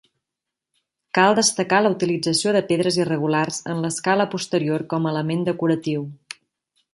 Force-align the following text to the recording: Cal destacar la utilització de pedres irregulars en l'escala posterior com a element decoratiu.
Cal 1.17 1.35
destacar 1.39 1.81
la 1.87 1.91
utilització 1.95 2.53
de 2.55 2.61
pedres 2.71 2.97
irregulars 3.01 3.61
en 3.75 3.85
l'escala 3.85 4.27
posterior 4.33 4.85
com 4.95 5.07
a 5.07 5.13
element 5.13 5.45
decoratiu. 5.51 6.09